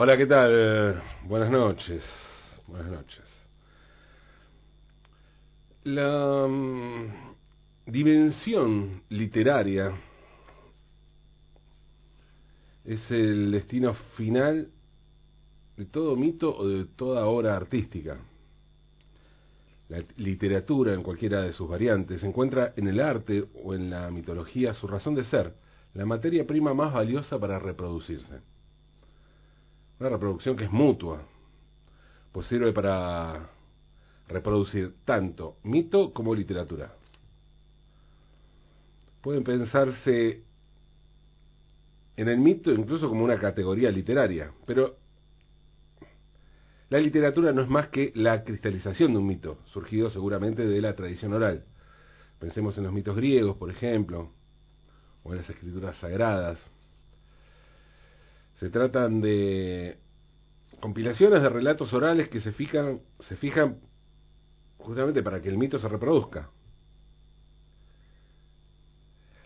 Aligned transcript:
Hola, 0.00 0.16
¿qué 0.16 0.26
tal? 0.26 1.02
Buenas 1.24 1.50
noches. 1.50 2.04
Buenas 2.68 2.88
noches. 2.88 3.24
La 5.82 6.46
mm, 6.46 7.34
dimensión 7.84 9.02
literaria 9.08 9.92
es 12.84 13.10
el 13.10 13.50
destino 13.50 13.92
final 14.16 14.68
de 15.76 15.84
todo 15.86 16.14
mito 16.14 16.56
o 16.56 16.68
de 16.68 16.84
toda 16.84 17.26
obra 17.26 17.56
artística. 17.56 18.20
La 19.88 20.00
literatura, 20.16 20.94
en 20.94 21.02
cualquiera 21.02 21.42
de 21.42 21.52
sus 21.52 21.68
variantes, 21.68 22.22
encuentra 22.22 22.72
en 22.76 22.86
el 22.86 23.00
arte 23.00 23.48
o 23.64 23.74
en 23.74 23.90
la 23.90 24.12
mitología 24.12 24.74
su 24.74 24.86
razón 24.86 25.16
de 25.16 25.24
ser, 25.24 25.54
la 25.92 26.06
materia 26.06 26.46
prima 26.46 26.72
más 26.72 26.94
valiosa 26.94 27.36
para 27.36 27.58
reproducirse. 27.58 28.42
Una 30.00 30.10
reproducción 30.10 30.56
que 30.56 30.64
es 30.64 30.70
mutua, 30.70 31.22
pues 32.32 32.46
sirve 32.46 32.72
para 32.72 33.50
reproducir 34.28 34.94
tanto 35.04 35.56
mito 35.64 36.12
como 36.12 36.34
literatura. 36.34 36.94
Pueden 39.22 39.42
pensarse 39.42 40.44
en 42.16 42.28
el 42.28 42.38
mito 42.38 42.72
incluso 42.72 43.08
como 43.08 43.24
una 43.24 43.38
categoría 43.38 43.90
literaria, 43.90 44.52
pero 44.66 44.96
la 46.90 46.98
literatura 46.98 47.52
no 47.52 47.62
es 47.62 47.68
más 47.68 47.88
que 47.88 48.12
la 48.14 48.44
cristalización 48.44 49.12
de 49.12 49.18
un 49.18 49.26
mito, 49.26 49.58
surgido 49.66 50.10
seguramente 50.10 50.66
de 50.66 50.80
la 50.80 50.94
tradición 50.94 51.32
oral. 51.34 51.64
Pensemos 52.38 52.78
en 52.78 52.84
los 52.84 52.92
mitos 52.92 53.16
griegos, 53.16 53.56
por 53.56 53.70
ejemplo, 53.70 54.32
o 55.22 55.32
en 55.32 55.38
las 55.38 55.50
escrituras 55.50 55.96
sagradas. 55.98 56.58
Se 58.58 58.70
tratan 58.70 59.20
de 59.20 59.98
compilaciones 60.80 61.42
de 61.42 61.48
relatos 61.48 61.92
orales 61.92 62.28
que 62.28 62.40
se 62.40 62.52
fijan, 62.52 63.00
se 63.20 63.36
fijan 63.36 63.78
justamente 64.78 65.22
para 65.22 65.40
que 65.40 65.48
el 65.48 65.58
mito 65.58 65.78
se 65.78 65.88
reproduzca. 65.88 66.50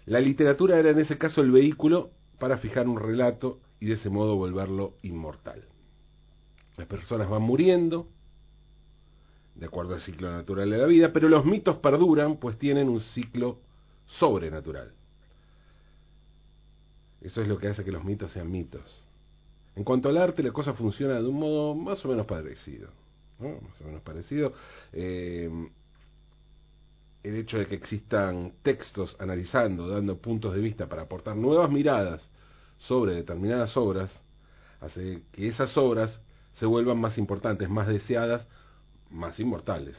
La 0.07 0.21
literatura 0.21 0.79
era 0.79 0.91
en 0.91 0.99
ese 0.99 1.17
caso 1.19 1.43
el 1.43 1.51
vehículo 1.51 2.11
para 2.39 2.59
fijar 2.59 2.89
un 2.89 2.99
relato 2.99 3.61
y 3.81 3.87
de 3.87 3.95
ese 3.95 4.11
modo 4.11 4.37
volverlo 4.37 4.95
inmortal. 5.03 5.65
Las 6.77 6.87
personas 6.87 7.29
van 7.29 7.43
muriendo, 7.43 8.09
de 9.55 9.67
acuerdo 9.67 9.95
al 9.95 10.01
ciclo 10.01 10.31
natural 10.31 10.71
de 10.71 10.79
la 10.79 10.87
vida, 10.87 11.13
pero 11.13 11.29
los 11.29 11.45
mitos 11.45 11.77
perduran, 11.77 12.37
pues 12.39 12.59
tienen 12.59 12.89
un 12.89 13.01
ciclo 13.01 13.59
sobrenatural. 14.07 14.93
Eso 17.21 17.41
es 17.43 17.49
lo 17.49 17.59
que 17.59 17.69
hace 17.69 17.85
que 17.85 17.93
los 17.93 18.05
mitos 18.05 18.33
sean 18.33 18.51
mitos. 18.51 19.02
En 19.75 19.85
cuanto 19.85 20.09
al 20.09 20.19
arte, 20.19 20.43
la 20.43 20.53
cosa 20.53 20.75
funciona 20.75 21.15
de 21.15 21.27
un 21.27 21.39
modo 21.39 21.75
más 21.75 22.05
o 22.05 22.09
menos 22.09 22.27
parecido. 22.27 22.91
Más 23.39 23.81
o 23.81 23.85
menos 23.85 24.03
parecido. 24.03 24.53
Eh, 24.93 25.51
el 27.23 27.37
hecho 27.37 27.59
de 27.59 27.67
que 27.67 27.77
existan 27.77 28.55
textos 28.63 29.17
analizando, 29.19 29.89
dando 29.89 30.19
puntos 30.19 30.55
de 30.55 30.61
vista 30.61 30.89
para 30.89 31.03
aportar 31.03 31.37
nuevas 31.37 31.71
miradas 31.71 32.29
sobre 32.79 33.15
determinadas 33.15 33.77
obras, 33.77 34.11
hace 34.81 35.23
que 35.33 35.49
esas 35.49 35.77
obras 35.77 36.21
se 36.55 36.67
vuelvan 36.67 36.99
más 36.99 37.17
importantes, 37.19 37.69
más 37.69 37.87
deseadas, 37.87 38.47
más 39.11 39.39
inmortales. 39.39 39.97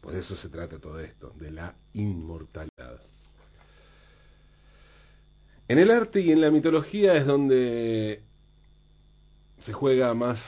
Por 0.00 0.14
eso 0.14 0.36
se 0.36 0.48
trata 0.48 0.78
todo 0.78 1.00
esto, 1.00 1.32
de 1.36 1.50
la 1.50 1.74
inmortalidad. 1.94 3.00
En 5.68 5.78
el 5.78 5.90
arte 5.90 6.20
y 6.20 6.32
en 6.32 6.40
la 6.40 6.50
mitología 6.50 7.14
es 7.14 7.26
donde 7.26 8.22
se 9.60 9.72
juega 9.72 10.14
más 10.14 10.38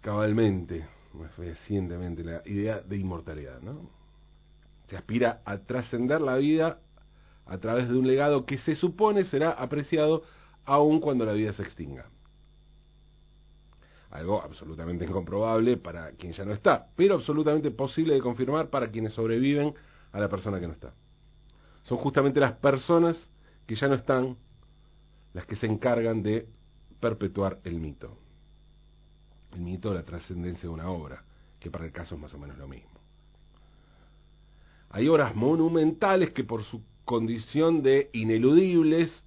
cabalmente, 0.00 0.86
más 1.14 1.36
recientemente, 1.36 2.22
la 2.22 2.42
idea 2.44 2.80
de 2.80 2.96
inmortalidad, 2.96 3.60
¿no? 3.60 3.90
Se 4.86 4.96
aspira 4.96 5.42
a 5.44 5.58
trascender 5.58 6.20
la 6.20 6.36
vida 6.36 6.78
a 7.46 7.58
través 7.58 7.88
de 7.88 7.96
un 7.96 8.06
legado 8.06 8.46
que 8.46 8.58
se 8.58 8.74
supone 8.76 9.24
será 9.24 9.50
apreciado 9.50 10.22
aun 10.64 11.00
cuando 11.00 11.24
la 11.24 11.32
vida 11.32 11.52
se 11.52 11.62
extinga. 11.62 12.08
Algo 14.10 14.42
absolutamente 14.42 15.06
incomprobable 15.06 15.76
para 15.78 16.12
quien 16.12 16.32
ya 16.32 16.44
no 16.44 16.52
está, 16.52 16.86
pero 16.94 17.14
absolutamente 17.14 17.70
posible 17.70 18.14
de 18.14 18.20
confirmar 18.20 18.68
para 18.68 18.90
quienes 18.90 19.14
sobreviven 19.14 19.74
a 20.12 20.20
la 20.20 20.28
persona 20.28 20.60
que 20.60 20.66
no 20.68 20.74
está. 20.74 20.92
Son 21.84 21.98
justamente 21.98 22.38
las 22.38 22.52
personas 22.52 23.30
que 23.66 23.74
ya 23.74 23.88
no 23.88 23.94
están 23.94 24.36
las 25.32 25.46
que 25.46 25.56
se 25.56 25.66
encargan 25.66 26.22
de 26.22 26.46
perpetuar 27.00 27.58
el 27.64 27.80
mito 27.80 28.18
el 29.52 29.60
mito 29.60 29.90
de 29.90 29.96
la 29.96 30.04
trascendencia 30.04 30.62
de 30.62 30.68
una 30.68 30.88
obra, 30.90 31.24
que 31.60 31.70
para 31.70 31.84
el 31.84 31.92
caso 31.92 32.14
es 32.14 32.20
más 32.20 32.34
o 32.34 32.38
menos 32.38 32.58
lo 32.58 32.68
mismo. 32.68 32.90
Hay 34.90 35.08
obras 35.08 35.34
monumentales 35.34 36.30
que 36.30 36.44
por 36.44 36.64
su 36.64 36.82
condición 37.04 37.82
de 37.82 38.10
ineludibles 38.12 39.24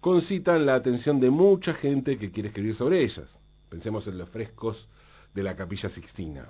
concitan 0.00 0.66
la 0.66 0.74
atención 0.74 1.20
de 1.20 1.30
mucha 1.30 1.74
gente 1.74 2.18
que 2.18 2.30
quiere 2.30 2.48
escribir 2.48 2.74
sobre 2.74 3.02
ellas. 3.02 3.30
Pensemos 3.68 4.06
en 4.06 4.18
los 4.18 4.28
frescos 4.28 4.88
de 5.32 5.42
la 5.42 5.56
capilla 5.56 5.88
Sixtina, 5.88 6.48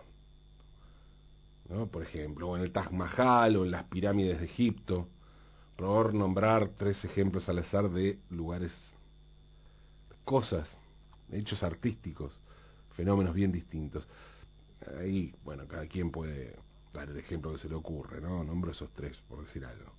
¿no? 1.68 1.86
por 1.86 2.02
ejemplo, 2.02 2.48
o 2.48 2.56
en 2.56 2.62
el 2.62 2.72
Taj 2.72 2.90
Mahal 2.90 3.56
o 3.56 3.64
en 3.64 3.70
las 3.70 3.84
pirámides 3.84 4.40
de 4.40 4.46
Egipto, 4.46 5.08
por 5.76 6.14
nombrar 6.14 6.70
tres 6.76 7.04
ejemplos 7.04 7.48
al 7.48 7.58
azar 7.58 7.90
de 7.90 8.18
lugares, 8.30 8.72
cosas, 10.24 10.68
hechos 11.30 11.62
artísticos 11.62 12.38
fenómenos 12.94 13.34
bien 13.34 13.52
distintos. 13.52 14.08
Ahí, 14.98 15.34
bueno, 15.44 15.66
cada 15.66 15.86
quien 15.86 16.10
puede 16.10 16.56
dar 16.92 17.08
el 17.08 17.16
ejemplo 17.16 17.52
que 17.52 17.58
se 17.58 17.68
le 17.68 17.74
ocurre, 17.74 18.20
¿no? 18.20 18.44
Nombro 18.44 18.70
esos 18.70 18.90
tres, 18.92 19.16
por 19.28 19.40
decir 19.40 19.64
algo. 19.64 19.92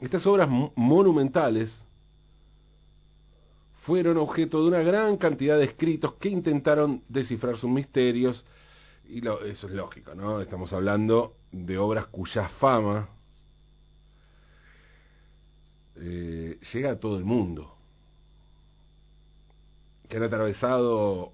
Estas 0.00 0.26
obras 0.26 0.48
monumentales 0.76 1.70
fueron 3.82 4.16
objeto 4.16 4.62
de 4.62 4.68
una 4.68 4.80
gran 4.80 5.16
cantidad 5.16 5.58
de 5.58 5.64
escritos 5.64 6.14
que 6.14 6.28
intentaron 6.28 7.02
descifrar 7.08 7.56
sus 7.56 7.70
misterios, 7.70 8.44
y 9.08 9.20
lo, 9.20 9.42
eso 9.44 9.66
es 9.66 9.72
lógico, 9.72 10.14
¿no? 10.14 10.40
Estamos 10.40 10.72
hablando 10.72 11.36
de 11.50 11.78
obras 11.78 12.06
cuya 12.06 12.48
fama 12.60 13.08
eh, 15.96 16.58
llega 16.72 16.92
a 16.92 17.00
todo 17.00 17.16
el 17.16 17.24
mundo, 17.24 17.74
que 20.08 20.16
han 20.18 20.22
atravesado 20.22 21.32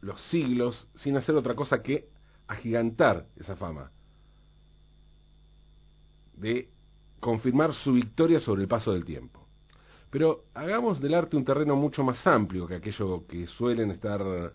los 0.00 0.20
siglos 0.28 0.88
sin 0.96 1.16
hacer 1.16 1.34
otra 1.34 1.54
cosa 1.54 1.82
que 1.82 2.08
agigantar 2.46 3.26
esa 3.36 3.56
fama, 3.56 3.90
de 6.34 6.68
confirmar 7.20 7.74
su 7.74 7.92
victoria 7.92 8.40
sobre 8.40 8.62
el 8.62 8.68
paso 8.68 8.92
del 8.92 9.04
tiempo. 9.04 9.46
Pero 10.10 10.44
hagamos 10.54 11.00
del 11.00 11.14
arte 11.14 11.36
un 11.36 11.44
terreno 11.44 11.76
mucho 11.76 12.02
más 12.02 12.26
amplio 12.26 12.66
que 12.66 12.76
aquello 12.76 13.26
que 13.26 13.46
suelen 13.46 13.90
estar 13.90 14.52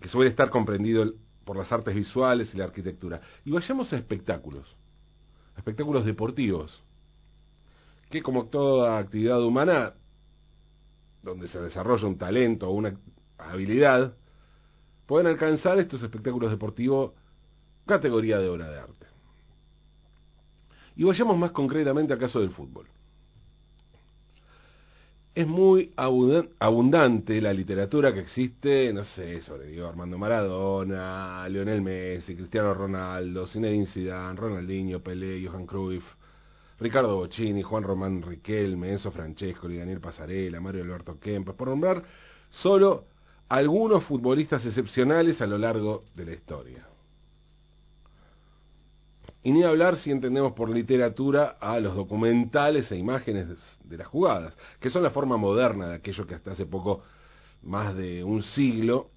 que 0.00 0.08
suele 0.08 0.30
estar 0.30 0.50
comprendido 0.50 1.14
por 1.44 1.56
las 1.56 1.70
artes 1.72 1.94
visuales 1.94 2.52
y 2.54 2.58
la 2.58 2.64
arquitectura. 2.64 3.20
Y 3.44 3.50
vayamos 3.50 3.92
a 3.92 3.96
espectáculos, 3.96 4.66
espectáculos 5.56 6.04
deportivos, 6.04 6.82
que 8.10 8.22
como 8.22 8.46
toda 8.46 8.98
actividad 8.98 9.42
humana, 9.42 9.94
donde 11.22 11.48
se 11.48 11.58
desarrolla 11.60 12.06
un 12.06 12.18
talento 12.18 12.68
o 12.68 12.72
una 12.72 12.98
habilidad, 13.38 14.14
pueden 15.06 15.26
alcanzar 15.26 15.78
estos 15.78 16.02
espectáculos 16.02 16.50
deportivos 16.50 17.12
categoría 17.86 18.38
de 18.38 18.48
obra 18.48 18.70
de 18.70 18.78
arte. 18.78 19.06
Y 20.96 21.04
vayamos 21.04 21.36
más 21.36 21.50
concretamente 21.50 22.12
al 22.12 22.18
caso 22.18 22.40
del 22.40 22.50
fútbol. 22.50 22.86
Es 25.34 25.48
muy 25.48 25.92
abundante 25.96 27.40
la 27.40 27.52
literatura 27.52 28.14
que 28.14 28.20
existe, 28.20 28.92
no 28.92 29.02
sé, 29.02 29.42
sobre 29.42 29.66
Diego 29.66 29.88
Armando 29.88 30.16
Maradona, 30.16 31.48
Lionel 31.48 31.82
Messi, 31.82 32.36
Cristiano 32.36 32.72
Ronaldo, 32.72 33.44
Zinedine 33.48 33.86
Zidane, 33.86 34.38
Ronaldinho, 34.38 35.02
Pelé, 35.02 35.44
Johan 35.44 35.66
Cruyff, 35.66 36.04
Ricardo 36.78 37.16
Bocini, 37.16 37.62
Juan 37.62 37.82
Román 37.82 38.22
Riquelme, 38.22 38.92
Enzo 38.92 39.10
Francesco, 39.10 39.68
Daniel 39.68 40.00
Pasarela, 40.00 40.60
Mario 40.60 40.84
Alberto 40.84 41.18
Kempes, 41.18 41.56
por 41.56 41.66
nombrar 41.66 42.04
solo 42.50 43.06
algunos 43.48 44.04
futbolistas 44.04 44.64
excepcionales 44.64 45.40
a 45.40 45.46
lo 45.46 45.58
largo 45.58 46.04
de 46.14 46.24
la 46.24 46.32
historia. 46.32 46.86
Y 49.42 49.52
ni 49.52 49.62
hablar 49.62 49.98
si 49.98 50.10
entendemos 50.10 50.52
por 50.54 50.70
literatura 50.70 51.58
a 51.60 51.78
los 51.78 51.94
documentales 51.94 52.90
e 52.90 52.96
imágenes 52.96 53.48
de 53.84 53.98
las 53.98 54.06
jugadas, 54.06 54.56
que 54.80 54.88
son 54.88 55.02
la 55.02 55.10
forma 55.10 55.36
moderna 55.36 55.88
de 55.88 55.94
aquello 55.96 56.26
que 56.26 56.34
hasta 56.34 56.52
hace 56.52 56.64
poco, 56.64 57.02
más 57.62 57.94
de 57.94 58.24
un 58.24 58.42
siglo, 58.42 59.10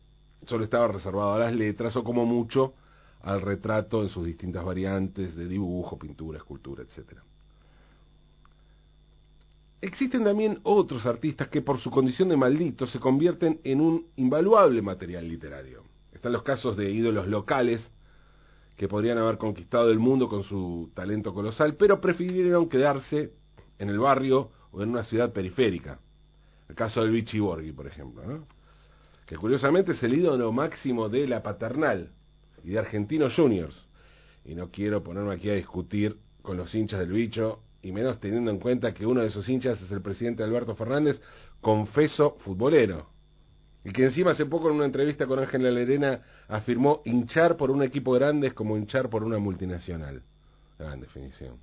solo 0.46 0.66
estaba 0.66 0.90
reservado 0.90 1.34
a 1.34 1.40
las 1.40 1.54
letras 1.54 1.96
o 1.96 2.04
como 2.04 2.26
mucho 2.26 2.74
al 3.22 3.42
retrato 3.42 4.04
en 4.04 4.10
sus 4.10 4.26
distintas 4.26 4.64
variantes 4.64 5.36
de 5.36 5.48
dibujo, 5.48 5.98
pintura, 5.98 6.38
escultura, 6.38 6.84
etc. 6.84 7.20
Existen 9.80 10.24
también 10.24 10.60
otros 10.64 11.06
artistas 11.06 11.50
que 11.50 11.62
por 11.62 11.80
su 11.80 11.92
condición 11.92 12.30
de 12.30 12.38
malditos 12.38 12.92
se 12.92 13.00
convierten 13.00 13.62
en 13.64 13.80
un 13.80 14.08
invaluable 14.16 14.82
material 14.82 15.28
literario. 15.28 15.84
Están 16.12 16.34
los 16.34 16.42
casos 16.42 16.76
de 16.76 16.92
ídolos 16.92 17.28
locales 17.28 17.92
que 18.76 18.88
podrían 18.88 19.20
haber 19.20 19.38
conquistado 19.38 19.92
el 19.92 20.00
mundo 20.00 20.30
con 20.30 20.44
su 20.44 20.90
talento 20.96 21.34
colosal, 21.34 21.76
pero 21.76 22.02
prefirieron 22.02 22.70
quedarse 22.70 23.34
en 23.78 23.90
el 23.90 24.00
barrio 24.00 24.52
o 24.72 24.82
en 24.82 24.90
una 24.90 25.04
ciudad 25.04 25.32
periférica. 25.32 26.00
El 26.70 26.76
caso 26.76 27.02
del 27.02 27.12
Vichy 27.12 27.40
Borghi, 27.40 27.72
por 27.72 27.86
ejemplo, 27.86 28.46
que 29.28 29.38
curiosamente 29.38 29.92
es 29.92 30.02
el 30.02 30.16
ídolo 30.16 30.52
máximo 30.52 31.08
de 31.08 31.28
la 31.28 31.44
paternal 31.44 32.12
y 32.64 32.72
de 32.72 32.80
Argentinos 32.80 33.36
Juniors. 33.36 33.76
Y 34.44 34.56
no 34.56 34.72
quiero 34.72 35.04
ponerme 35.04 35.34
aquí 35.34 35.50
a 35.50 35.56
discutir 35.56 36.18
con 36.42 36.58
los 36.58 36.74
hinchas 36.74 37.00
del 37.00 37.12
bicho, 37.12 37.62
y 37.82 37.92
menos 37.92 38.20
teniendo 38.20 38.52
en 38.52 38.60
cuenta 38.60 38.94
que 38.94 39.06
uno 39.06 39.22
de 39.22 39.28
esos 39.28 39.48
hinchas 39.48 39.82
es 39.82 39.92
el 39.92 40.02
presidente 40.02 40.44
Alberto 40.44 40.76
Fernández, 40.76 41.22
confeso 41.62 42.38
futbolero. 42.40 43.10
Y 43.84 43.92
que 43.92 44.06
encima 44.06 44.32
hace 44.32 44.46
poco 44.46 44.70
en 44.70 44.76
una 44.76 44.86
entrevista 44.86 45.26
con 45.26 45.40
Ángela 45.40 45.72
Lerena 45.72 46.22
afirmó 46.48 47.02
hinchar 47.06 47.56
por 47.56 47.72
un 47.72 47.84
equipo 47.84 48.12
grande 48.12 48.48
es 48.48 48.54
como 48.54 48.78
hinchar 48.78 49.10
por 49.10 49.24
una 49.24 49.38
multinacional. 49.38 50.24
Gran 50.78 51.00
definición. 51.00 51.58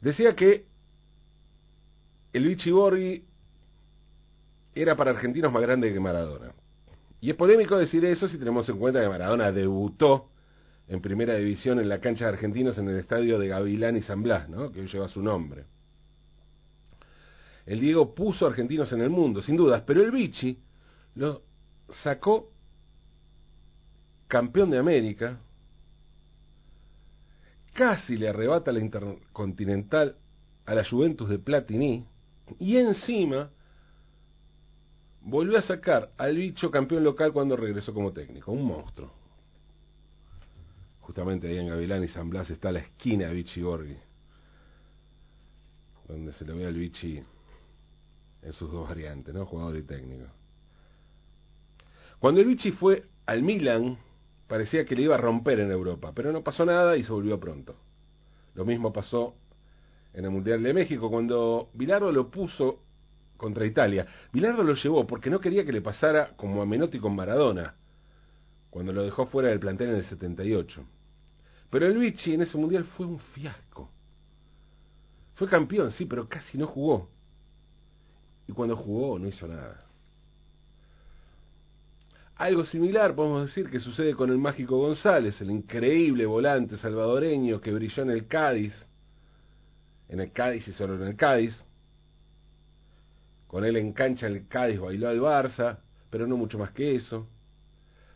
Decía 0.00 0.34
que 0.34 0.66
el 2.32 2.46
Vichy 2.46 2.70
Borghi 2.70 3.24
era 4.74 4.94
para 4.94 5.10
argentinos 5.10 5.52
más 5.52 5.62
grande 5.62 5.92
que 5.92 6.00
Maradona. 6.00 6.52
Y 7.20 7.30
es 7.30 7.36
polémico 7.36 7.76
decir 7.76 8.04
eso 8.04 8.28
si 8.28 8.38
tenemos 8.38 8.68
en 8.68 8.78
cuenta 8.78 9.00
que 9.00 9.08
Maradona 9.08 9.50
debutó 9.50 10.30
en 10.88 11.00
primera 11.00 11.34
división 11.34 11.80
en 11.80 11.88
la 11.88 12.00
cancha 12.00 12.26
de 12.26 12.32
argentinos 12.32 12.78
en 12.78 12.88
el 12.88 12.98
estadio 12.98 13.38
de 13.38 13.48
Gavilán 13.48 13.96
y 13.96 14.02
San 14.02 14.22
Blas, 14.22 14.48
¿no? 14.48 14.70
que 14.70 14.80
hoy 14.80 14.88
lleva 14.88 15.08
su 15.08 15.22
nombre. 15.22 15.64
El 17.64 17.80
Diego 17.80 18.14
puso 18.14 18.46
argentinos 18.46 18.92
en 18.92 19.00
el 19.00 19.10
mundo, 19.10 19.42
sin 19.42 19.56
dudas, 19.56 19.82
pero 19.84 20.00
el 20.00 20.12
Vichy 20.12 20.58
lo 21.16 21.42
sacó 22.02 22.50
campeón 24.28 24.70
de 24.70 24.78
América, 24.78 25.40
casi 27.72 28.16
le 28.16 28.28
arrebata 28.28 28.70
la 28.70 28.80
Intercontinental 28.80 30.16
a 30.64 30.74
la 30.74 30.84
Juventus 30.88 31.28
de 31.28 31.38
Platini 31.38 32.06
y 32.58 32.76
encima 32.76 33.50
volvió 35.22 35.58
a 35.58 35.62
sacar 35.62 36.12
al 36.16 36.36
bicho 36.36 36.70
campeón 36.70 37.02
local 37.02 37.32
cuando 37.32 37.56
regresó 37.56 37.92
como 37.92 38.12
técnico, 38.12 38.52
un 38.52 38.64
monstruo. 38.64 39.25
Justamente 41.06 41.46
ahí 41.46 41.58
en 41.58 41.68
Gavilán 41.68 42.02
y 42.02 42.08
San 42.08 42.28
Blas 42.28 42.50
está 42.50 42.72
la 42.72 42.80
esquina 42.80 43.28
de 43.28 43.34
Vichy 43.34 43.62
Borghi, 43.62 43.96
donde 46.08 46.32
se 46.32 46.44
lo 46.44 46.56
ve 46.56 46.66
al 46.66 46.74
Vichy 46.74 47.22
en 48.42 48.52
sus 48.52 48.72
dos 48.72 48.88
variantes, 48.88 49.32
¿no? 49.32 49.46
Jugador 49.46 49.76
y 49.76 49.84
técnico. 49.84 50.26
Cuando 52.18 52.40
el 52.40 52.48
Vichy 52.48 52.72
fue 52.72 53.04
al 53.24 53.44
Milan, 53.44 53.98
parecía 54.48 54.84
que 54.84 54.96
le 54.96 55.02
iba 55.02 55.14
a 55.14 55.18
romper 55.18 55.60
en 55.60 55.70
Europa, 55.70 56.10
pero 56.12 56.32
no 56.32 56.42
pasó 56.42 56.64
nada 56.64 56.96
y 56.96 57.04
se 57.04 57.12
volvió 57.12 57.38
pronto. 57.38 57.76
Lo 58.54 58.64
mismo 58.64 58.92
pasó 58.92 59.36
en 60.12 60.24
el 60.24 60.32
Mundial 60.32 60.60
de 60.60 60.74
México, 60.74 61.08
cuando 61.08 61.70
Bilardo 61.74 62.10
lo 62.10 62.32
puso 62.32 62.80
contra 63.36 63.64
Italia. 63.64 64.08
Bilardo 64.32 64.64
lo 64.64 64.74
llevó 64.74 65.06
porque 65.06 65.30
no 65.30 65.38
quería 65.38 65.64
que 65.64 65.72
le 65.72 65.82
pasara 65.82 66.34
como 66.36 66.62
a 66.62 66.66
Menotti 66.66 66.98
con 66.98 67.14
Maradona, 67.14 67.76
cuando 68.76 68.92
lo 68.92 69.04
dejó 69.04 69.24
fuera 69.24 69.48
del 69.48 69.58
plantel 69.58 69.88
en 69.88 69.96
el 69.96 70.04
78. 70.04 70.84
Pero 71.70 71.86
el 71.86 71.96
Vichy 71.96 72.34
en 72.34 72.42
ese 72.42 72.58
Mundial 72.58 72.84
fue 72.84 73.06
un 73.06 73.18
fiasco. 73.18 73.88
Fue 75.36 75.48
campeón, 75.48 75.92
sí, 75.92 76.04
pero 76.04 76.28
casi 76.28 76.58
no 76.58 76.66
jugó. 76.66 77.08
Y 78.46 78.52
cuando 78.52 78.76
jugó 78.76 79.18
no 79.18 79.28
hizo 79.28 79.48
nada. 79.48 79.82
Algo 82.34 82.66
similar 82.66 83.14
podemos 83.14 83.46
decir 83.46 83.70
que 83.70 83.80
sucede 83.80 84.14
con 84.14 84.28
el 84.28 84.36
mágico 84.36 84.76
González, 84.76 85.40
el 85.40 85.52
increíble 85.52 86.26
volante 86.26 86.76
salvadoreño 86.76 87.62
que 87.62 87.72
brilló 87.72 88.02
en 88.02 88.10
el 88.10 88.26
Cádiz, 88.26 88.74
en 90.10 90.20
el 90.20 90.32
Cádiz 90.32 90.68
y 90.68 90.72
solo 90.74 90.96
en 90.96 91.02
el 91.04 91.16
Cádiz. 91.16 91.64
Con 93.46 93.64
él 93.64 93.78
en 93.78 93.94
cancha 93.94 94.26
el 94.26 94.46
Cádiz 94.46 94.78
bailó 94.78 95.08
al 95.08 95.20
Barça, 95.20 95.78
pero 96.10 96.26
no 96.26 96.36
mucho 96.36 96.58
más 96.58 96.72
que 96.72 96.94
eso. 96.94 97.26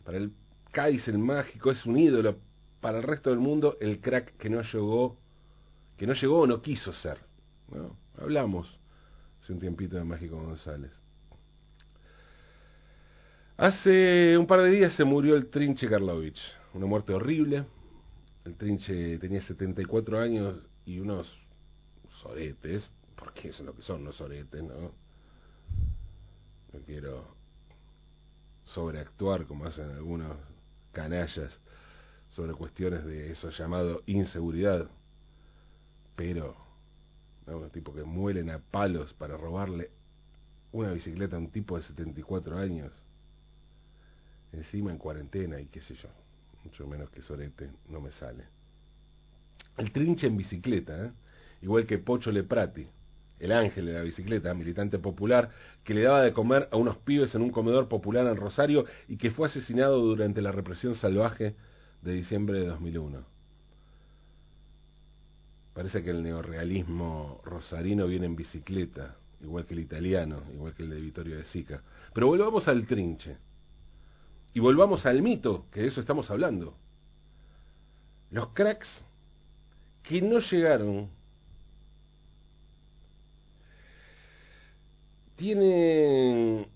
Para 0.03 0.17
el 0.17 0.31
Cádiz 0.71 1.07
el 1.07 1.17
mágico 1.17 1.71
es 1.71 1.85
un 1.85 1.97
ídolo, 1.97 2.37
para 2.79 2.97
el 2.97 3.03
resto 3.03 3.29
del 3.29 3.39
mundo 3.39 3.77
el 3.79 4.01
crack 4.01 4.37
que 4.37 4.49
no 4.49 4.61
llegó, 4.61 5.17
que 5.97 6.07
no 6.07 6.13
llegó 6.13 6.39
o 6.41 6.47
no 6.47 6.61
quiso 6.61 6.91
ser. 6.93 7.19
¿no? 7.69 7.95
Hablamos 8.17 8.67
hace 9.41 9.53
un 9.53 9.59
tiempito 9.59 9.97
de 9.97 10.03
Mágico 10.03 10.37
González. 10.37 10.91
Hace 13.57 14.37
un 14.37 14.47
par 14.47 14.61
de 14.61 14.71
días 14.71 14.93
se 14.95 15.03
murió 15.03 15.35
el 15.35 15.47
Trinche 15.47 15.87
Karlovich, 15.87 16.39
una 16.73 16.87
muerte 16.87 17.13
horrible. 17.13 17.65
El 18.43 18.55
Trinche 18.55 19.19
tenía 19.19 19.41
74 19.41 20.19
años 20.19 20.57
y 20.85 20.99
unos 20.99 21.31
soretes, 22.21 22.89
porque 23.15 23.49
eso 23.49 23.61
es 23.61 23.67
lo 23.67 23.75
que 23.75 23.83
son 23.83 24.03
los 24.03 24.15
soretes, 24.15 24.63
¿no? 24.63 24.91
No 26.73 26.79
quiero 26.85 27.35
sobreactuar 28.65 29.45
como 29.45 29.65
hacen 29.65 29.91
algunos 29.91 30.37
canallas 30.91 31.51
sobre 32.29 32.53
cuestiones 32.53 33.05
de 33.05 33.31
eso 33.31 33.49
llamado 33.49 34.03
inseguridad, 34.05 34.89
pero 36.15 36.55
¿no? 37.47 37.67
tipo 37.69 37.93
que 37.93 38.03
muelen 38.03 38.49
a 38.49 38.59
palos 38.59 39.13
para 39.13 39.37
robarle 39.37 39.89
una 40.71 40.91
bicicleta 40.91 41.35
a 41.35 41.39
un 41.39 41.49
tipo 41.49 41.75
de 41.75 41.83
74 41.83 42.57
años, 42.57 42.91
encima 44.53 44.91
en 44.91 44.97
cuarentena 44.97 45.59
y 45.59 45.65
qué 45.65 45.81
sé 45.81 45.95
yo, 45.95 46.09
mucho 46.63 46.87
menos 46.87 47.09
que 47.09 47.21
Sorete, 47.21 47.69
no 47.89 47.99
me 47.99 48.11
sale. 48.11 48.45
El 49.77 49.91
trinche 49.91 50.27
en 50.27 50.37
bicicleta, 50.37 51.05
¿eh? 51.05 51.11
igual 51.61 51.85
que 51.85 51.97
Pocho 51.97 52.31
Leprati, 52.31 52.87
el 53.41 53.51
ángel 53.51 53.87
de 53.87 53.93
la 53.93 54.03
bicicleta, 54.03 54.53
militante 54.53 54.99
popular, 54.99 55.49
que 55.83 55.95
le 55.95 56.03
daba 56.03 56.21
de 56.21 56.31
comer 56.31 56.69
a 56.71 56.77
unos 56.77 56.97
pibes 56.97 57.33
en 57.33 57.41
un 57.41 57.49
comedor 57.49 57.87
popular 57.87 58.27
en 58.27 58.37
Rosario 58.37 58.85
y 59.07 59.17
que 59.17 59.31
fue 59.31 59.47
asesinado 59.47 59.99
durante 59.99 60.41
la 60.41 60.51
represión 60.51 60.93
salvaje 60.93 61.55
de 62.03 62.13
diciembre 62.13 62.59
de 62.59 62.67
2001. 62.67 63.25
Parece 65.73 66.03
que 66.03 66.11
el 66.11 66.21
neorrealismo 66.21 67.41
rosarino 67.43 68.05
viene 68.05 68.27
en 68.27 68.35
bicicleta, 68.35 69.15
igual 69.41 69.65
que 69.65 69.73
el 69.73 69.79
italiano, 69.79 70.43
igual 70.53 70.75
que 70.75 70.83
el 70.83 70.91
de 70.91 71.01
Vittorio 71.01 71.37
de 71.37 71.43
Sica. 71.45 71.81
Pero 72.13 72.27
volvamos 72.27 72.67
al 72.67 72.85
trinche. 72.85 73.37
Y 74.53 74.59
volvamos 74.59 75.05
al 75.07 75.21
mito, 75.23 75.65
que 75.71 75.81
de 75.81 75.87
eso 75.87 75.99
estamos 75.99 76.29
hablando. 76.29 76.75
Los 78.29 78.49
cracks 78.49 79.03
que 80.03 80.21
no 80.21 80.39
llegaron 80.39 81.09
tienen 85.41 86.67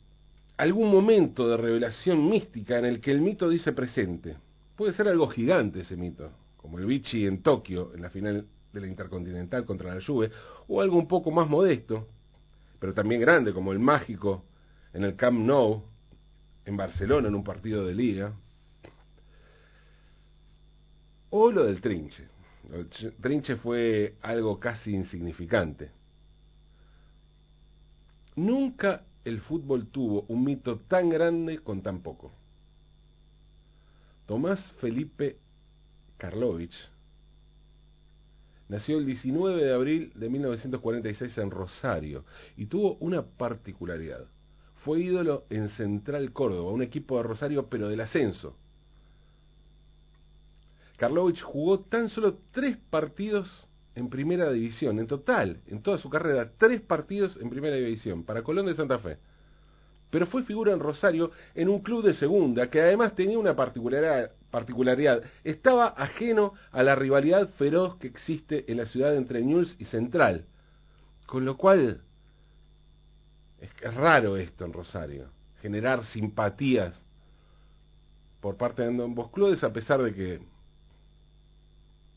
algún 0.58 0.90
momento 0.90 1.48
de 1.48 1.56
revelación 1.56 2.28
mística 2.28 2.80
en 2.80 2.86
el 2.86 3.00
que 3.00 3.12
el 3.12 3.22
mito 3.22 3.48
dice 3.48 3.74
presente. 3.74 4.38
Puede 4.76 4.94
ser 4.94 5.08
algo 5.08 5.28
gigante 5.28 5.82
ese 5.82 5.96
mito, 5.96 6.32
como 6.58 6.80
el 6.80 6.88
Vichy 6.88 7.28
en 7.28 7.44
Tokio, 7.44 7.94
en 7.94 8.02
la 8.02 8.10
final 8.10 8.48
de 8.74 8.82
la 8.82 8.88
Intercontinental 8.88 9.66
contra 9.66 9.94
la 9.94 10.02
Juve, 10.04 10.32
o 10.68 10.82
algo 10.82 10.98
un 10.98 11.08
poco 11.08 11.30
más 11.30 11.48
modesto, 11.48 12.08
pero 12.80 12.92
también 12.96 13.22
grande, 13.22 13.54
como 13.54 13.72
el 13.72 13.78
mágico 13.78 14.46
en 14.94 15.04
el 15.04 15.16
Camp 15.16 15.38
Nou, 15.38 15.84
en 16.66 16.76
Barcelona, 16.76 17.28
en 17.28 17.36
un 17.36 17.44
partido 17.44 17.86
de 17.86 17.94
liga, 17.94 18.34
o 21.30 21.52
lo 21.52 21.66
del 21.66 21.82
Trinche. 21.82 22.28
El 22.74 23.14
Trinche 23.22 23.58
fue 23.58 24.16
algo 24.24 24.60
casi 24.60 24.92
insignificante. 24.92 25.92
Nunca 28.36 29.04
el 29.24 29.42
fútbol 29.42 29.88
tuvo 29.88 30.26
un 30.28 30.44
mito 30.44 30.80
tan 30.88 31.10
grande 31.10 31.60
con 31.60 31.82
tan 31.82 32.02
poco. 32.02 32.32
Tomás 34.26 34.60
Felipe 34.80 35.38
Karlovich 36.18 36.76
nació 38.68 38.98
el 38.98 39.06
19 39.06 39.64
de 39.64 39.74
abril 39.74 40.12
de 40.16 40.30
1946 40.30 41.38
en 41.38 41.52
Rosario 41.52 42.26
y 42.58 42.66
tuvo 42.66 42.96
una 42.96 43.24
particularidad. 43.24 44.26
Fue 44.84 45.00
ídolo 45.00 45.46
en 45.50 45.70
Central 45.70 46.32
Córdoba, 46.32 46.72
un 46.72 46.82
equipo 46.82 47.18
de 47.18 47.24
Rosario 47.24 47.68
pero 47.70 47.88
del 47.88 48.02
ascenso. 48.02 48.56
Karlovich 50.98 51.42
jugó 51.42 51.82
tan 51.82 52.10
solo 52.10 52.40
tres 52.52 52.78
partidos 52.90 53.48
en 53.96 54.10
primera 54.10 54.52
división, 54.52 55.00
en 55.00 55.08
total, 55.08 55.62
en 55.68 55.82
toda 55.82 55.98
su 55.98 56.10
carrera, 56.10 56.52
tres 56.58 56.82
partidos 56.82 57.38
en 57.38 57.50
primera 57.50 57.76
división, 57.76 58.24
para 58.24 58.44
Colón 58.44 58.66
de 58.66 58.76
Santa 58.76 59.00
Fe. 59.00 59.18
Pero 60.12 60.28
fue 60.28 60.44
figura 60.44 60.74
en 60.74 60.80
Rosario 60.80 61.32
en 61.56 61.70
un 61.70 61.80
club 61.80 62.04
de 62.04 62.14
segunda 62.14 62.70
que 62.70 62.82
además 62.82 63.16
tenía 63.16 63.40
una 63.40 63.56
particularidad, 63.56 64.32
particularidad. 64.52 65.24
Estaba 65.44 65.88
ajeno 65.88 66.54
a 66.72 66.84
la 66.84 66.96
rivalidad 66.96 67.50
feroz 67.58 67.98
que 67.98 68.08
existe 68.08 68.70
en 68.72 68.78
la 68.78 68.86
ciudad 68.86 69.16
entre 69.16 69.42
Newell's 69.42 69.76
y 69.80 69.86
Central, 69.86 70.46
Con 71.26 71.44
lo 71.44 71.58
cual, 71.58 72.02
es 73.60 73.94
raro 73.96 74.38
esto 74.38 74.64
en 74.66 74.74
Rosario, 74.74 75.30
generar 75.62 76.06
simpatías 76.06 77.04
por 78.42 78.58
parte 78.58 78.84
de 78.84 79.04
ambos 79.04 79.32
clubes 79.32 79.64
a 79.64 79.74
pesar 79.74 80.04
de 80.04 80.14
que 80.14 80.40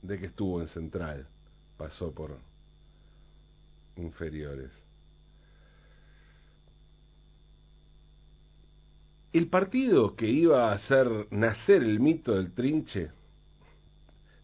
de 0.02 0.18
que 0.18 0.26
estuvo 0.26 0.60
en 0.60 0.68
Central, 0.68 1.26
pasó 1.78 2.12
por 2.12 2.36
inferiores. 3.96 4.70
El 9.32 9.48
partido 9.48 10.16
que 10.16 10.26
iba 10.26 10.70
a 10.70 10.74
hacer 10.74 11.28
nacer 11.30 11.82
el 11.82 12.00
mito 12.00 12.34
del 12.34 12.52
trinche 12.52 13.10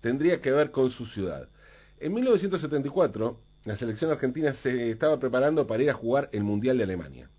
tendría 0.00 0.40
que 0.40 0.50
ver 0.50 0.70
con 0.70 0.90
su 0.90 1.06
ciudad. 1.06 1.48
En 1.98 2.12
1974, 2.14 3.40
la 3.64 3.76
selección 3.76 4.10
argentina 4.10 4.52
se 4.54 4.90
estaba 4.90 5.18
preparando 5.18 5.66
para 5.66 5.82
ir 5.82 5.90
a 5.90 5.94
jugar 5.94 6.28
el 6.32 6.44
Mundial 6.44 6.76
de 6.76 6.84
Alemania. 6.84 7.30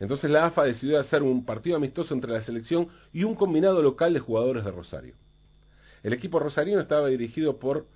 Entonces 0.00 0.30
la 0.30 0.46
AFA 0.46 0.64
decidió 0.64 0.98
hacer 0.98 1.22
un 1.22 1.44
partido 1.44 1.76
amistoso 1.76 2.14
entre 2.14 2.32
la 2.32 2.42
selección 2.42 2.88
y 3.12 3.24
un 3.24 3.34
combinado 3.34 3.82
local 3.82 4.12
de 4.14 4.20
jugadores 4.20 4.64
de 4.64 4.70
Rosario. 4.70 5.14
El 6.02 6.12
equipo 6.12 6.38
rosarino 6.38 6.80
estaba 6.80 7.08
dirigido 7.08 7.58
por 7.58 7.86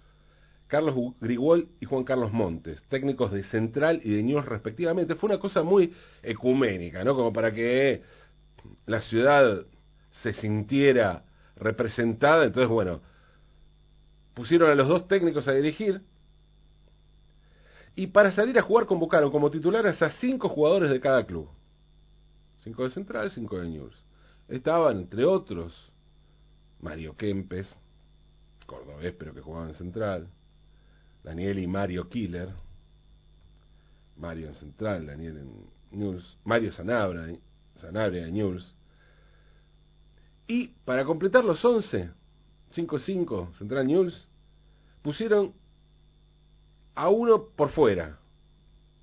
Carlos 0.71 0.95
Grigol 1.21 1.69
y 1.81 1.87
Juan 1.87 2.05
Carlos 2.05 2.33
Montes, 2.33 2.81
técnicos 2.85 3.33
de 3.33 3.43
Central 3.43 4.01
y 4.05 4.15
de 4.15 4.23
News 4.23 4.47
respectivamente. 4.47 5.17
Fue 5.17 5.29
una 5.29 5.41
cosa 5.41 5.65
muy 5.65 5.93
ecuménica, 6.23 7.03
¿no? 7.03 7.17
Como 7.17 7.33
para 7.33 7.53
que 7.53 8.03
la 8.87 9.01
ciudad 9.03 9.67
se 10.23 10.33
sintiera 10.33 11.25
representada. 11.57 12.45
Entonces, 12.45 12.71
bueno, 12.71 13.01
pusieron 14.33 14.71
a 14.71 14.77
los 14.77 14.87
dos 14.87 15.09
técnicos 15.09 15.49
a 15.49 15.53
dirigir. 15.53 16.03
Y 17.97 18.07
para 18.07 18.31
salir 18.31 18.57
a 18.57 18.63
jugar 18.63 18.87
convocaron 18.87 19.33
como 19.33 19.51
titulares 19.51 20.01
a 20.01 20.13
cinco 20.13 20.49
jugadores 20.49 20.91
de 20.91 21.01
cada 21.01 21.27
club. 21.27 21.49
Cinco 22.61 22.85
de 22.85 22.91
Central, 22.91 23.33
cinco 23.33 23.59
de 23.59 23.69
News. 23.69 23.95
Estaban, 24.49 25.01
entre 25.01 25.25
otros, 25.25 25.91
Mario 26.81 27.17
Kempes, 27.17 27.77
cordobés 28.67 29.15
pero 29.19 29.35
que 29.35 29.41
jugaba 29.41 29.67
en 29.67 29.75
Central, 29.75 30.29
Daniel 31.23 31.59
y 31.59 31.67
Mario 31.67 32.09
Killer, 32.09 32.51
Mario 34.17 34.49
en 34.49 34.55
Central, 34.55 35.07
Daniel 35.07 35.39
en 35.39 35.99
News, 35.99 36.39
Mario 36.45 36.73
Sanabra, 36.73 37.29
Sanabria 37.77 38.27
en 38.27 38.35
News. 38.35 38.75
Y 40.47 40.69
para 40.85 41.05
completar 41.05 41.45
los 41.45 41.65
11, 41.65 42.11
5-5, 42.75 43.55
Central 43.55 43.87
News, 43.87 44.29
pusieron 45.03 45.53
a 46.95 47.09
uno 47.09 47.47
por 47.57 47.71
fuera 47.71 48.19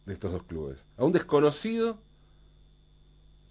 de 0.05 0.13
estos 0.13 0.31
dos 0.31 0.43
clubes, 0.43 0.86
a 0.97 1.03
un 1.03 1.12
desconocido 1.12 1.97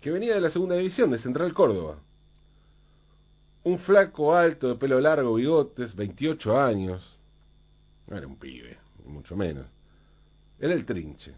que 0.01 0.11
venía 0.11 0.35
de 0.35 0.41
la 0.41 0.51
segunda 0.51 0.77
división, 0.77 1.11
de 1.11 1.19
Central 1.19 1.53
Córdoba. 1.53 1.99
Un 3.65 3.79
flaco 3.81 4.35
alto, 4.35 4.69
de 4.69 4.77
pelo 4.77 5.01
largo, 5.01 5.35
bigotes, 5.35 5.97
28 5.97 6.61
años, 6.61 7.16
no 8.07 8.17
era 8.17 8.27
un 8.27 8.37
pibe, 8.37 8.79
mucho 9.05 9.37
menos. 9.37 9.67
Era 10.59 10.75
el 10.75 10.85
trinche. 10.85 11.35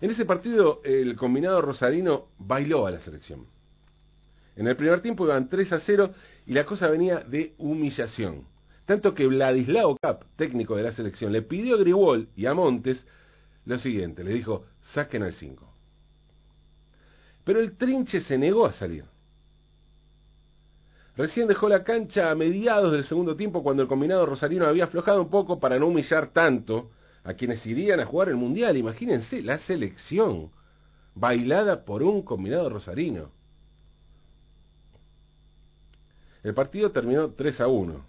En 0.00 0.10
ese 0.10 0.24
partido, 0.24 0.80
el 0.84 1.16
combinado 1.16 1.60
rosarino 1.60 2.28
bailó 2.38 2.86
a 2.86 2.90
la 2.90 3.00
selección. 3.00 3.46
En 4.56 4.66
el 4.66 4.76
primer 4.76 5.00
tiempo 5.00 5.24
iban 5.24 5.48
3 5.48 5.72
a 5.72 5.80
0 5.80 6.14
y 6.46 6.52
la 6.52 6.64
cosa 6.64 6.88
venía 6.88 7.20
de 7.20 7.54
humillación. 7.58 8.46
Tanto 8.86 9.14
que 9.14 9.26
Vladislao 9.26 9.96
Cap, 10.00 10.24
técnico 10.36 10.74
de 10.76 10.82
la 10.82 10.92
selección, 10.92 11.32
le 11.32 11.42
pidió 11.42 11.74
a 11.74 11.78
Gribol 11.78 12.28
y 12.34 12.46
a 12.46 12.54
Montes 12.54 13.06
lo 13.66 13.78
siguiente: 13.78 14.24
le 14.24 14.32
dijo, 14.32 14.64
saquen 14.80 15.22
al 15.22 15.34
5. 15.34 15.74
Pero 17.44 17.60
el 17.60 17.76
trinche 17.76 18.20
se 18.20 18.38
negó 18.38 18.66
a 18.66 18.72
salir. 18.72 19.04
Recién 21.18 21.48
dejó 21.48 21.68
la 21.68 21.82
cancha 21.82 22.30
a 22.30 22.36
mediados 22.36 22.92
del 22.92 23.02
segundo 23.02 23.34
tiempo 23.34 23.64
cuando 23.64 23.82
el 23.82 23.88
combinado 23.88 24.24
rosarino 24.24 24.66
había 24.66 24.84
aflojado 24.84 25.20
un 25.20 25.30
poco 25.30 25.58
para 25.58 25.76
no 25.76 25.88
humillar 25.88 26.28
tanto 26.32 26.92
a 27.24 27.34
quienes 27.34 27.66
irían 27.66 27.98
a 27.98 28.06
jugar 28.06 28.28
el 28.28 28.36
Mundial. 28.36 28.76
Imagínense 28.76 29.42
la 29.42 29.58
selección 29.58 30.52
bailada 31.16 31.84
por 31.84 32.04
un 32.04 32.22
combinado 32.22 32.70
rosarino. 32.70 33.32
El 36.44 36.54
partido 36.54 36.92
terminó 36.92 37.32
3 37.32 37.62
a 37.62 37.66
1. 37.66 38.04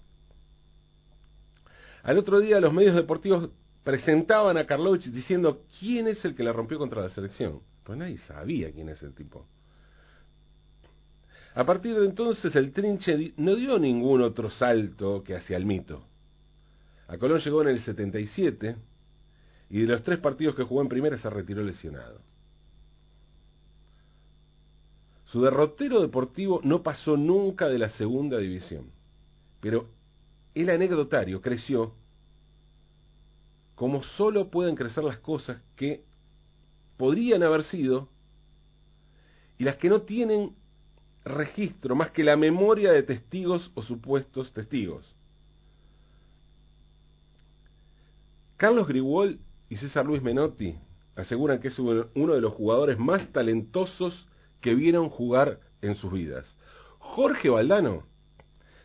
Al 2.03 2.17
otro 2.19 2.39
día 2.39 2.59
los 2.59 2.71
medios 2.71 2.93
deportivos 2.93 3.49
presentaban 3.83 4.55
a 4.55 4.67
Karlovich 4.67 5.05
diciendo 5.05 5.63
quién 5.79 6.07
es 6.07 6.23
el 6.25 6.35
que 6.35 6.43
la 6.43 6.53
rompió 6.53 6.77
contra 6.77 7.01
la 7.01 7.09
selección. 7.09 7.61
Pues 7.83 7.97
nadie 7.97 8.19
sabía 8.19 8.71
quién 8.71 8.89
es 8.89 9.01
el 9.01 9.15
tipo. 9.15 9.47
A 11.55 11.65
partir 11.65 11.97
de 11.97 12.05
entonces 12.05 12.55
el 12.55 12.71
Trinche 12.71 13.33
no 13.37 13.55
dio 13.55 13.79
ningún 13.79 14.21
otro 14.21 14.49
salto 14.49 15.23
que 15.23 15.35
hacia 15.35 15.57
el 15.57 15.65
mito. 15.65 16.05
A 17.07 17.17
Colón 17.17 17.39
llegó 17.39 17.61
en 17.63 17.69
el 17.69 17.79
77 17.79 18.75
y 19.71 19.81
de 19.81 19.87
los 19.87 20.03
tres 20.03 20.19
partidos 20.19 20.55
que 20.55 20.63
jugó 20.63 20.81
en 20.81 20.89
primera 20.89 21.17
se 21.17 21.29
retiró 21.29 21.63
lesionado. 21.63 22.21
Su 25.25 25.41
derrotero 25.41 26.01
deportivo 26.01 26.59
no 26.63 26.81
pasó 26.81 27.15
nunca 27.15 27.67
de 27.67 27.77
la 27.77 27.89
segunda 27.89 28.37
división, 28.37 28.91
pero 29.59 29.87
el 30.55 30.69
anecdotario 30.69 31.41
creció 31.41 31.93
como 33.75 34.03
solo 34.03 34.49
pueden 34.49 34.75
crecer 34.75 35.03
las 35.03 35.19
cosas 35.19 35.61
que 35.75 36.03
podrían 36.97 37.43
haber 37.43 37.63
sido 37.63 38.09
y 39.57 39.63
las 39.63 39.77
que 39.77 39.89
no 39.89 40.01
tienen 40.01 40.55
registro 41.29 41.95
más 41.95 42.11
que 42.11 42.23
la 42.23 42.35
memoria 42.35 42.91
de 42.91 43.03
testigos 43.03 43.71
o 43.75 43.81
supuestos 43.81 44.51
testigos. 44.53 45.15
Carlos 48.57 48.87
Grigol 48.87 49.39
y 49.69 49.77
César 49.77 50.05
Luis 50.05 50.21
Menotti 50.21 50.75
aseguran 51.15 51.59
que 51.59 51.69
es 51.69 51.79
uno 51.79 52.33
de 52.33 52.41
los 52.41 52.53
jugadores 52.53 52.97
más 52.97 53.31
talentosos 53.31 54.27
que 54.61 54.75
vieron 54.75 55.09
jugar 55.09 55.59
en 55.81 55.95
sus 55.95 56.11
vidas. 56.11 56.57
Jorge 56.99 57.49
Valdano 57.49 58.03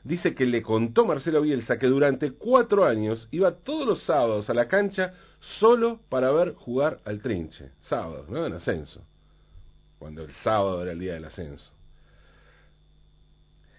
dice 0.04 0.34
que 0.34 0.46
le 0.46 0.62
contó 0.62 1.04
Marcelo 1.06 1.42
Bielsa 1.42 1.78
que 1.78 1.86
durante 1.86 2.32
cuatro 2.32 2.84
años 2.84 3.28
iba 3.32 3.56
todos 3.56 3.86
los 3.86 4.02
sábados 4.04 4.48
a 4.48 4.54
la 4.54 4.68
cancha 4.68 5.14
solo 5.58 6.00
para 6.08 6.30
ver 6.30 6.54
jugar 6.54 7.00
al 7.04 7.20
trinche. 7.20 7.70
Sábados, 7.82 8.28
¿no? 8.28 8.46
En 8.46 8.52
ascenso. 8.52 9.02
Cuando 9.98 10.22
el 10.22 10.32
sábado 10.34 10.82
era 10.82 10.92
el 10.92 10.98
día 10.98 11.14
del 11.14 11.24
ascenso. 11.24 11.73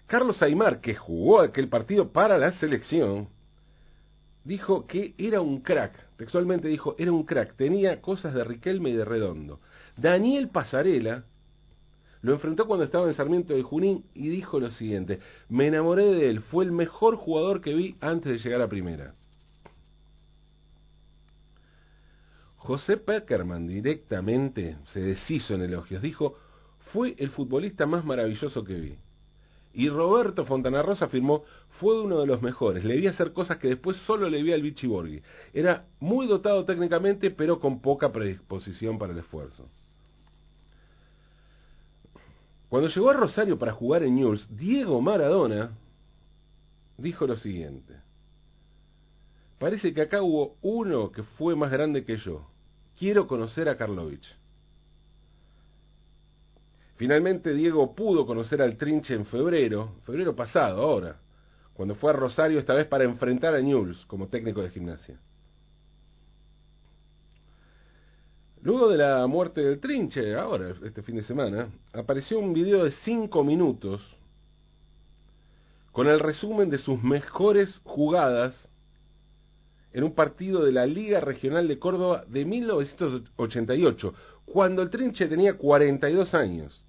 Carlos 0.06 0.40
Aymar, 0.42 0.80
que 0.80 0.94
jugó 0.94 1.40
aquel 1.40 1.68
partido 1.68 2.12
para 2.12 2.38
la 2.38 2.52
selección, 2.52 3.28
dijo 4.44 4.86
que 4.86 5.14
era 5.18 5.40
un 5.40 5.60
crack. 5.60 5.92
Textualmente 6.16 6.68
dijo, 6.68 6.94
era 6.98 7.12
un 7.12 7.24
crack. 7.24 7.56
Tenía 7.56 8.00
cosas 8.00 8.32
de 8.34 8.44
Riquelme 8.44 8.90
y 8.90 8.94
de 8.94 9.04
Redondo. 9.04 9.60
Daniel 9.96 10.48
Pasarela 10.48 11.24
lo 12.22 12.32
enfrentó 12.32 12.66
cuando 12.66 12.84
estaba 12.84 13.06
en 13.06 13.14
Sarmiento 13.14 13.54
de 13.54 13.62
Junín 13.62 14.04
y 14.14 14.28
dijo 14.28 14.58
lo 14.58 14.70
siguiente, 14.70 15.20
me 15.48 15.68
enamoré 15.68 16.06
de 16.06 16.30
él, 16.30 16.40
fue 16.40 16.64
el 16.64 16.72
mejor 16.72 17.16
jugador 17.16 17.60
que 17.60 17.74
vi 17.74 17.96
antes 18.00 18.32
de 18.32 18.38
llegar 18.38 18.62
a 18.62 18.68
primera. 18.68 19.14
José 22.56 22.96
Peckerman 22.96 23.68
directamente 23.68 24.76
se 24.92 25.00
deshizo 25.00 25.54
en 25.54 25.62
elogios, 25.62 26.02
dijo, 26.02 26.36
fue 26.92 27.14
el 27.18 27.30
futbolista 27.30 27.86
más 27.86 28.04
maravilloso 28.04 28.64
que 28.64 28.74
vi. 28.74 28.98
Y 29.76 29.90
Roberto 29.90 30.46
Fontana 30.46 30.80
Rosa 30.80 31.04
afirmó, 31.04 31.44
fue 31.78 32.00
uno 32.00 32.20
de 32.20 32.26
los 32.26 32.40
mejores, 32.40 32.82
le 32.82 32.96
vi 32.96 33.08
hacer 33.08 33.34
cosas 33.34 33.58
que 33.58 33.68
después 33.68 33.98
solo 34.06 34.30
le 34.30 34.42
vi 34.42 34.54
al 34.54 34.62
Vichy 34.62 34.86
Borghi. 34.86 35.20
Era 35.52 35.84
muy 36.00 36.26
dotado 36.26 36.64
técnicamente, 36.64 37.30
pero 37.30 37.60
con 37.60 37.82
poca 37.82 38.10
predisposición 38.10 38.98
para 38.98 39.12
el 39.12 39.18
esfuerzo. 39.18 39.68
Cuando 42.70 42.88
llegó 42.88 43.10
a 43.10 43.12
Rosario 43.12 43.58
para 43.58 43.72
jugar 43.72 44.02
en 44.02 44.14
News, 44.14 44.48
Diego 44.48 44.98
Maradona 45.02 45.72
dijo 46.96 47.26
lo 47.26 47.36
siguiente. 47.36 48.00
Parece 49.58 49.92
que 49.92 50.00
acá 50.00 50.22
hubo 50.22 50.56
uno 50.62 51.12
que 51.12 51.22
fue 51.22 51.54
más 51.54 51.70
grande 51.70 52.02
que 52.02 52.16
yo. 52.16 52.46
Quiero 52.98 53.26
conocer 53.26 53.68
a 53.68 53.76
Karlovich. 53.76 54.26
Finalmente 56.96 57.52
Diego 57.52 57.94
pudo 57.94 58.26
conocer 58.26 58.62
al 58.62 58.76
Trinche 58.76 59.14
en 59.14 59.26
febrero, 59.26 59.96
febrero 60.04 60.34
pasado, 60.34 60.82
ahora, 60.82 61.18
cuando 61.74 61.94
fue 61.94 62.10
a 62.10 62.14
Rosario 62.14 62.58
esta 62.58 62.72
vez 62.72 62.86
para 62.86 63.04
enfrentar 63.04 63.54
a 63.54 63.60
Newell's 63.60 64.06
como 64.06 64.28
técnico 64.28 64.62
de 64.62 64.70
gimnasia. 64.70 65.20
Luego 68.62 68.88
de 68.88 68.96
la 68.96 69.26
muerte 69.26 69.60
del 69.60 69.78
Trinche, 69.78 70.34
ahora, 70.34 70.74
este 70.84 71.02
fin 71.02 71.16
de 71.16 71.22
semana, 71.22 71.68
apareció 71.92 72.38
un 72.38 72.54
video 72.54 72.84
de 72.84 72.92
cinco 73.04 73.44
minutos 73.44 74.02
con 75.92 76.08
el 76.08 76.18
resumen 76.18 76.70
de 76.70 76.78
sus 76.78 77.02
mejores 77.02 77.78
jugadas 77.84 78.68
en 79.92 80.02
un 80.02 80.14
partido 80.14 80.64
de 80.64 80.72
la 80.72 80.86
Liga 80.86 81.20
Regional 81.20 81.68
de 81.68 81.78
Córdoba 81.78 82.24
de 82.26 82.44
1988, 82.44 84.14
cuando 84.46 84.82
el 84.82 84.90
Trinche 84.90 85.28
tenía 85.28 85.56
42 85.56 86.34
años. 86.34 86.85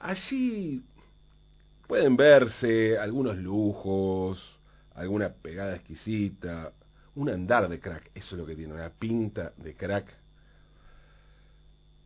Allí 0.00 0.82
pueden 1.86 2.16
verse 2.16 2.98
algunos 2.98 3.36
lujos, 3.36 4.58
alguna 4.94 5.28
pegada 5.28 5.76
exquisita, 5.76 6.72
un 7.16 7.28
andar 7.28 7.68
de 7.68 7.78
crack, 7.78 8.10
eso 8.14 8.34
es 8.34 8.40
lo 8.40 8.46
que 8.46 8.56
tiene, 8.56 8.72
una 8.72 8.88
pinta 8.88 9.52
de 9.58 9.74
crack. 9.74 10.06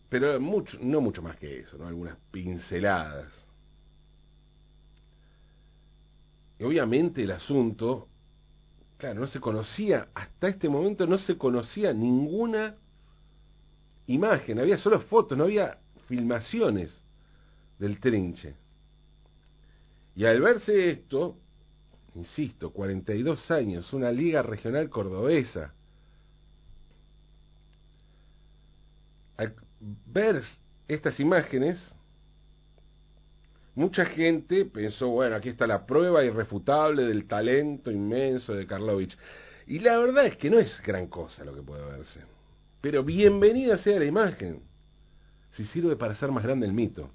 Pero 0.09 0.41
mucho, 0.41 0.77
no 0.81 1.01
mucho 1.01 1.23
más 1.23 1.37
que 1.37 1.61
eso, 1.61 1.79
¿no? 1.79 1.87
Algunas 1.87 2.17
pinceladas. 2.33 3.33
Y 6.59 6.65
obviamente 6.65 7.23
el 7.23 7.31
asunto, 7.31 8.09
claro, 8.97 9.21
no 9.21 9.27
se 9.29 9.39
conocía, 9.39 10.09
hasta 10.15 10.49
este 10.49 10.69
momento 10.69 11.07
no 11.07 11.19
se 11.19 11.39
conocía 11.39 11.93
ninguna 11.93 12.75
imagen, 14.09 14.59
había 14.59 14.79
solo 14.79 15.01
fotos, 15.01 15.39
no 15.39 15.45
había 15.45 15.79
filmaciones 16.09 17.04
del 17.79 18.01
trinche. 18.01 18.55
Y 20.17 20.25
al 20.25 20.41
verse 20.41 20.91
esto, 20.91 21.37
insisto, 22.15 22.71
42 22.71 23.51
años, 23.51 23.93
una 23.93 24.11
liga 24.13 24.43
regional 24.43 24.89
cordobesa, 24.89 25.75
al 29.37 29.55
ver 30.07 30.43
estas 30.87 31.19
imágenes, 31.19 31.95
mucha 33.75 34.05
gente 34.07 34.65
pensó, 34.67 35.09
bueno, 35.09 35.37
aquí 35.37 35.49
está 35.49 35.67
la 35.67 35.85
prueba 35.85 36.25
irrefutable 36.25 37.05
del 37.05 37.27
talento 37.27 37.91
inmenso 37.91 38.55
de 38.55 38.67
Karlovich. 38.67 39.17
Y 39.67 39.81
la 39.81 39.99
verdad 39.99 40.27
es 40.27 40.37
que 40.37 40.51
no 40.51 40.59
es 40.59 40.81
gran 40.85 41.09
cosa 41.09 41.45
lo 41.45 41.55
que 41.55 41.63
puede 41.63 41.85
verse. 41.85 42.21
Pero 42.81 43.03
bienvenida 43.03 43.79
sea 43.79 43.99
la 43.99 44.05
imagen, 44.05 44.63
si 45.53 45.65
sirve 45.67 45.97
para 45.97 46.13
hacer 46.13 46.31
más 46.31 46.45
grande 46.45 46.67
el 46.67 46.73
mito. 46.73 47.11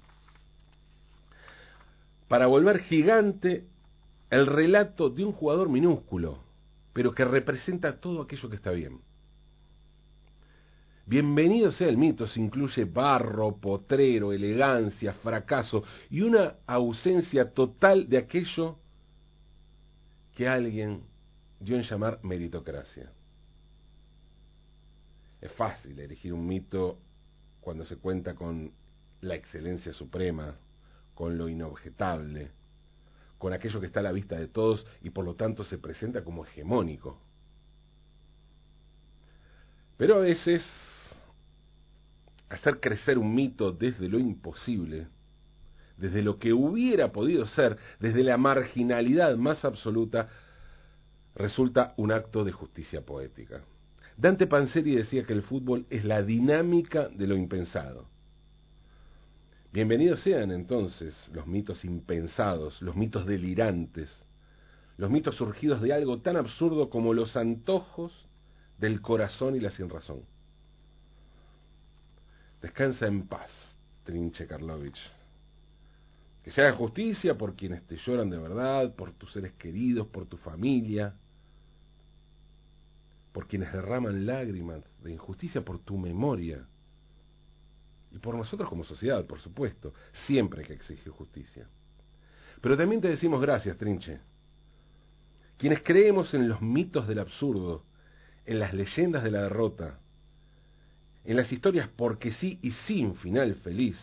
Para 2.30 2.46
volver 2.46 2.78
gigante 2.82 3.64
el 4.30 4.46
relato 4.46 5.10
de 5.10 5.24
un 5.24 5.32
jugador 5.32 5.68
minúsculo, 5.68 6.38
pero 6.92 7.12
que 7.12 7.24
representa 7.24 7.98
todo 7.98 8.22
aquello 8.22 8.48
que 8.48 8.54
está 8.54 8.70
bien. 8.70 9.00
Bienvenido 11.06 11.72
sea 11.72 11.88
el 11.88 11.96
mito, 11.96 12.28
se 12.28 12.38
incluye 12.38 12.84
barro, 12.84 13.56
potrero, 13.56 14.30
elegancia, 14.32 15.12
fracaso 15.14 15.82
y 16.08 16.20
una 16.20 16.54
ausencia 16.68 17.50
total 17.50 18.08
de 18.08 18.18
aquello 18.18 18.78
que 20.36 20.46
alguien 20.46 21.02
dio 21.58 21.74
en 21.74 21.82
llamar 21.82 22.20
meritocracia. 22.22 23.10
Es 25.40 25.50
fácil 25.54 25.98
elegir 25.98 26.32
un 26.32 26.46
mito 26.46 26.96
cuando 27.60 27.84
se 27.84 27.96
cuenta 27.96 28.36
con 28.36 28.70
la 29.20 29.34
excelencia 29.34 29.92
suprema, 29.92 30.54
con 31.20 31.36
lo 31.36 31.50
inobjetable, 31.50 32.50
con 33.36 33.52
aquello 33.52 33.78
que 33.78 33.88
está 33.88 34.00
a 34.00 34.04
la 34.04 34.10
vista 34.10 34.38
de 34.38 34.48
todos 34.48 34.86
y 35.02 35.10
por 35.10 35.22
lo 35.22 35.34
tanto 35.34 35.64
se 35.64 35.76
presenta 35.76 36.24
como 36.24 36.46
hegemónico. 36.46 37.20
Pero 39.98 40.14
a 40.14 40.20
veces 40.20 40.64
hacer 42.48 42.80
crecer 42.80 43.18
un 43.18 43.34
mito 43.34 43.70
desde 43.70 44.08
lo 44.08 44.18
imposible, 44.18 45.08
desde 45.98 46.22
lo 46.22 46.38
que 46.38 46.54
hubiera 46.54 47.12
podido 47.12 47.44
ser, 47.48 47.76
desde 47.98 48.24
la 48.24 48.38
marginalidad 48.38 49.36
más 49.36 49.62
absoluta, 49.66 50.30
resulta 51.34 51.92
un 51.98 52.12
acto 52.12 52.44
de 52.44 52.52
justicia 52.52 53.02
poética. 53.02 53.60
Dante 54.16 54.46
Panzeri 54.46 54.94
decía 54.94 55.26
que 55.26 55.34
el 55.34 55.42
fútbol 55.42 55.84
es 55.90 56.02
la 56.06 56.22
dinámica 56.22 57.10
de 57.10 57.26
lo 57.26 57.36
impensado. 57.36 58.08
Bienvenidos 59.72 60.20
sean 60.24 60.50
entonces 60.50 61.14
los 61.32 61.46
mitos 61.46 61.84
impensados, 61.84 62.82
los 62.82 62.96
mitos 62.96 63.24
delirantes, 63.24 64.10
los 64.96 65.08
mitos 65.08 65.36
surgidos 65.36 65.80
de 65.80 65.92
algo 65.92 66.20
tan 66.20 66.36
absurdo 66.36 66.90
como 66.90 67.14
los 67.14 67.36
antojos 67.36 68.12
del 68.78 69.00
corazón 69.00 69.54
y 69.54 69.60
la 69.60 69.70
sinrazón. 69.70 70.22
Descansa 72.60 73.06
en 73.06 73.28
paz, 73.28 73.48
Trinche 74.02 74.44
Karlovich. 74.44 74.98
Que 76.42 76.50
se 76.50 76.62
haga 76.62 76.72
justicia 76.72 77.38
por 77.38 77.54
quienes 77.54 77.86
te 77.86 77.96
lloran 77.96 78.28
de 78.28 78.38
verdad, 78.38 78.96
por 78.96 79.12
tus 79.12 79.32
seres 79.32 79.52
queridos, 79.52 80.08
por 80.08 80.26
tu 80.26 80.36
familia, 80.36 81.14
por 83.32 83.46
quienes 83.46 83.72
derraman 83.72 84.26
lágrimas 84.26 84.82
de 85.00 85.12
injusticia 85.12 85.64
por 85.64 85.78
tu 85.78 85.96
memoria 85.96 86.66
y 88.12 88.18
por 88.18 88.34
nosotros 88.34 88.68
como 88.68 88.84
sociedad, 88.84 89.24
por 89.26 89.40
supuesto, 89.40 89.94
siempre 90.26 90.64
que 90.64 90.72
exigir 90.72 91.12
justicia. 91.12 91.68
Pero 92.60 92.76
también 92.76 93.00
te 93.00 93.08
decimos 93.08 93.40
gracias, 93.40 93.76
Trinche. 93.76 94.20
Quienes 95.56 95.82
creemos 95.82 96.32
en 96.34 96.48
los 96.48 96.60
mitos 96.60 97.06
del 97.06 97.18
absurdo, 97.18 97.84
en 98.46 98.58
las 98.58 98.74
leyendas 98.74 99.22
de 99.22 99.30
la 99.30 99.42
derrota, 99.42 99.98
en 101.24 101.36
las 101.36 101.52
historias 101.52 101.88
porque 101.96 102.32
sí 102.32 102.58
y 102.62 102.70
sin 102.70 103.14
final 103.16 103.54
feliz, 103.56 103.98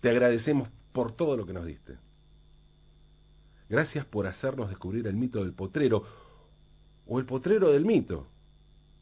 te 0.00 0.10
agradecemos 0.10 0.68
por 0.92 1.12
todo 1.12 1.36
lo 1.36 1.46
que 1.46 1.52
nos 1.52 1.66
diste. 1.66 1.98
Gracias 3.68 4.04
por 4.06 4.26
hacernos 4.26 4.68
descubrir 4.68 5.06
el 5.06 5.16
mito 5.16 5.42
del 5.42 5.54
potrero, 5.54 6.04
o 7.06 7.18
el 7.18 7.26
potrero 7.26 7.70
del 7.70 7.84
mito, 7.84 8.28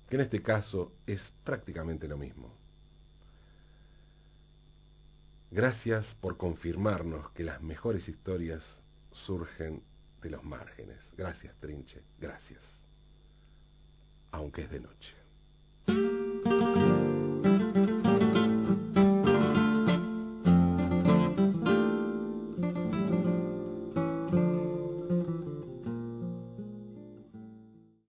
que 0.09 0.17
en 0.17 0.23
este 0.23 0.43
caso 0.43 0.93
es 1.07 1.21
prácticamente 1.45 2.09
lo 2.09 2.17
mismo. 2.17 2.60
Gracias 5.51 6.07
por 6.21 6.37
confirmarnos 6.37 7.31
que 7.33 7.43
las 7.43 7.61
mejores 7.61 8.09
historias 8.09 8.65
surgen 9.11 9.83
de 10.23 10.31
los 10.31 10.45
márgenes. 10.45 10.99
Gracias, 11.17 11.57
Trinche. 11.59 12.03
Gracias. 12.19 12.63
Aunque 14.31 14.63
es 14.63 14.71
de 14.71 14.81
noche. 14.81 15.20